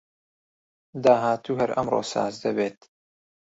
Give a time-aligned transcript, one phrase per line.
[1.03, 2.79] داهاتوو هەر ئەمڕۆ ساز دەبێت